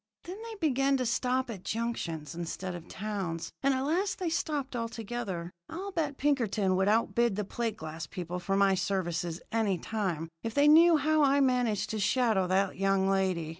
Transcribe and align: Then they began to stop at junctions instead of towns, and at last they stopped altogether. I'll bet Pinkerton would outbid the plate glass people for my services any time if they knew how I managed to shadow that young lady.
Then 0.23 0.41
they 0.41 0.55
began 0.55 0.97
to 0.97 1.05
stop 1.05 1.51
at 1.51 1.63
junctions 1.63 2.33
instead 2.33 2.73
of 2.73 2.87
towns, 2.87 3.51
and 3.61 3.71
at 3.75 3.81
last 3.83 4.17
they 4.17 4.29
stopped 4.31 4.75
altogether. 4.75 5.51
I'll 5.69 5.91
bet 5.91 6.17
Pinkerton 6.17 6.75
would 6.75 6.87
outbid 6.87 7.35
the 7.35 7.43
plate 7.45 7.77
glass 7.77 8.07
people 8.07 8.39
for 8.39 8.55
my 8.57 8.73
services 8.73 9.43
any 9.51 9.77
time 9.77 10.29
if 10.41 10.55
they 10.55 10.67
knew 10.67 10.97
how 10.97 11.21
I 11.21 11.39
managed 11.39 11.91
to 11.91 11.99
shadow 11.99 12.47
that 12.47 12.77
young 12.79 13.09
lady. 13.11 13.49